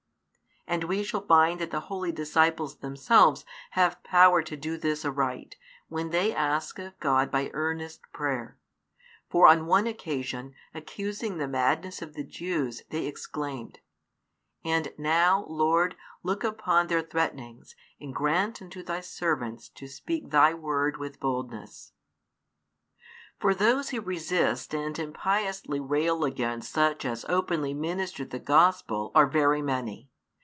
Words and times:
And 0.67 0.85
we 0.85 1.03
shall 1.03 1.25
find 1.25 1.59
that 1.59 1.69
the 1.71 1.81
holy 1.89 2.13
disciples 2.13 2.77
themselves 2.77 3.43
have 3.71 4.01
power 4.05 4.41
to 4.43 4.55
do 4.55 4.77
this 4.77 5.03
aright, 5.03 5.57
when 5.89 6.11
they 6.11 6.33
ask 6.33 6.79
of 6.79 6.97
God 7.01 7.29
by 7.29 7.49
earnest 7.53 7.99
prayer: 8.13 8.57
for 9.29 9.47
on 9.47 9.65
one 9.65 9.85
occasion, 9.85 10.53
accusing 10.73 11.37
the 11.39 11.47
madness 11.47 12.01
of 12.01 12.13
the 12.13 12.23
Jews, 12.23 12.83
they 12.89 13.05
exclaimed: 13.05 13.79
And 14.63 14.93
now, 14.97 15.43
Lord, 15.49 15.97
look 16.23 16.41
upon 16.45 16.87
their 16.87 17.01
threatenings: 17.01 17.75
and 17.99 18.15
grant 18.15 18.61
unto 18.61 18.81
Thy 18.81 19.01
servants 19.01 19.67
to 19.69 19.89
speak 19.89 20.29
Thy 20.29 20.53
word 20.53 20.95
with 20.95 21.19
boldness. 21.19 21.91
For 23.39 23.53
those 23.53 23.89
who 23.89 23.99
resist 23.99 24.73
and 24.73 24.97
impiously 24.97 25.81
rail 25.81 26.23
against 26.23 26.71
such 26.71 27.03
as 27.03 27.25
openly 27.27 27.73
minister 27.73 28.23
the 28.23 28.39
Gospel 28.39 29.11
are 29.13 29.27
very 29.27 29.61
many. 29.61 30.07